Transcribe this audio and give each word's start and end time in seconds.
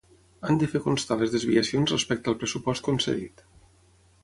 Han 0.47 0.55
de 0.61 0.69
fer 0.71 0.79
constar 0.85 1.17
les 1.19 1.35
desviacions 1.35 1.95
respecte 1.95 2.33
al 2.33 2.39
pressupost 2.41 2.87
concedit. 2.91 3.45